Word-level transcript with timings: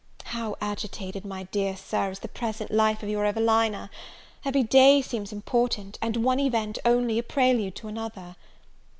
HOW 0.23 0.55
agitated, 0.59 1.25
my 1.25 1.43
dear 1.43 1.77
Sir, 1.77 2.09
is 2.09 2.17
the 2.21 2.27
present 2.27 2.71
life 2.71 3.03
of 3.03 3.09
your 3.09 3.23
Evelina! 3.23 3.91
every 4.43 4.63
day 4.63 4.99
seems 4.99 5.31
important, 5.31 5.99
and 6.01 6.17
one 6.17 6.39
event 6.39 6.79
only 6.85 7.19
a 7.19 7.23
prelude 7.23 7.75
to 7.75 7.87
another. 7.87 8.35